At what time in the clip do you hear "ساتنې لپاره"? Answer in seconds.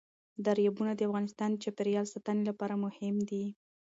2.13-2.75